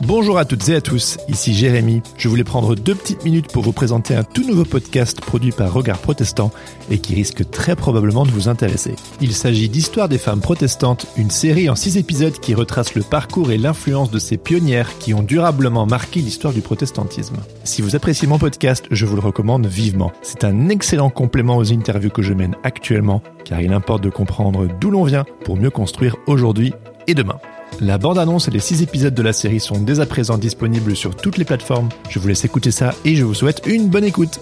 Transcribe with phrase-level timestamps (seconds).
[0.00, 2.02] Bonjour à toutes et à tous, ici Jérémy.
[2.18, 5.72] Je voulais prendre deux petites minutes pour vous présenter un tout nouveau podcast produit par
[5.72, 6.50] Regard Protestant
[6.90, 8.96] et qui risque très probablement de vous intéresser.
[9.20, 13.52] Il s'agit d'Histoire des femmes protestantes, une série en six épisodes qui retrace le parcours
[13.52, 17.36] et l'influence de ces pionnières qui ont durablement marqué l'histoire du protestantisme.
[17.62, 20.12] Si vous appréciez mon podcast, je vous le recommande vivement.
[20.22, 24.66] C'est un excellent complément aux interviews que je mène actuellement car il importe de comprendre
[24.80, 26.74] d'où l'on vient pour mieux construire aujourd'hui
[27.06, 27.38] et demain.
[27.80, 31.16] La bande-annonce et les 6 épisodes de la série sont dès à présent disponibles sur
[31.16, 31.88] toutes les plateformes.
[32.08, 34.40] Je vous laisse écouter ça et je vous souhaite une bonne écoute.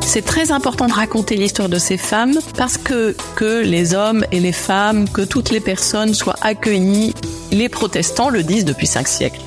[0.00, 4.40] C'est très important de raconter l'histoire de ces femmes parce que que les hommes et
[4.40, 7.12] les femmes, que toutes les personnes soient accueillies.
[7.52, 9.40] Les protestants le disent depuis 5 siècles.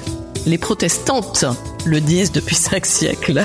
[0.46, 1.46] Les protestantes
[1.86, 3.44] le disent depuis 5 siècles.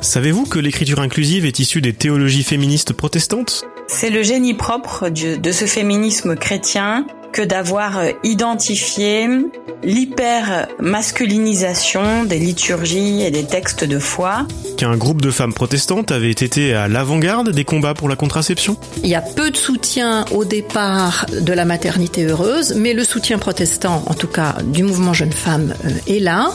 [0.00, 3.64] Savez-vous que l'écriture inclusive est issue des théologies féministes protestantes?
[3.90, 9.26] C'est le génie propre de ce féminisme chrétien que d'avoir identifié
[9.82, 14.46] l'hyper-masculinisation des liturgies et des textes de foi.
[14.76, 18.76] Qu'un groupe de femmes protestantes avait été à l'avant-garde des combats pour la contraception.
[19.02, 23.38] Il y a peu de soutien au départ de la maternité heureuse, mais le soutien
[23.38, 25.72] protestant, en tout cas du mouvement Jeune Femme,
[26.06, 26.50] est là.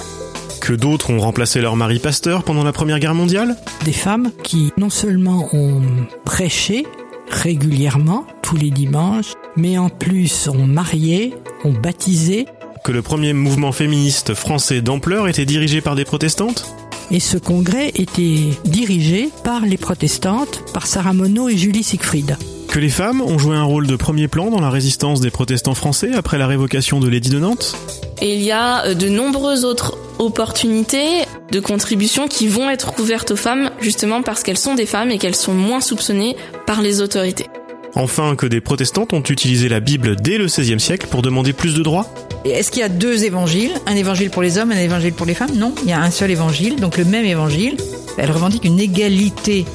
[0.62, 3.56] Que d'autres ont remplacé leur mari pasteur pendant la Première Guerre mondiale?
[3.84, 5.82] Des femmes qui non seulement ont
[6.26, 6.86] prêché
[7.34, 12.46] régulièrement, tous les dimanches, mais en plus ont marié, ont baptisé.
[12.84, 16.66] Que le premier mouvement féministe français d'ampleur était dirigé par des protestantes?
[17.12, 22.38] Et ce congrès était dirigé par les protestantes, par Sarah Monod et Julie Siegfried.
[22.68, 25.76] Que les femmes ont joué un rôle de premier plan dans la résistance des protestants
[25.76, 27.76] français après la révocation de l'édit de Nantes?
[28.22, 33.36] Et il y a de nombreuses autres opportunités de contribution qui vont être ouvertes aux
[33.36, 37.48] femmes justement parce qu'elles sont des femmes et qu'elles sont moins soupçonnées par les autorités.
[37.96, 41.76] Enfin, que des protestantes ont utilisé la Bible dès le XVIe siècle pour demander plus
[41.76, 42.08] de droits?
[42.44, 43.72] Est-ce qu'il y a deux évangiles?
[43.86, 45.56] Un évangile pour les hommes, un évangile pour les femmes?
[45.56, 47.78] Non, il y a un seul évangile, donc le même évangile.
[48.18, 49.66] Elle revendique une égalité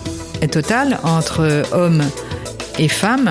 [0.50, 2.02] totale entre hommes
[2.78, 3.30] et femmes.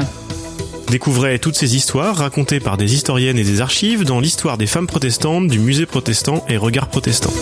[0.89, 4.87] Découvrez toutes ces histoires racontées par des historiennes et des archives dans l'histoire des femmes
[4.87, 7.33] protestantes du musée protestant et regard protestant.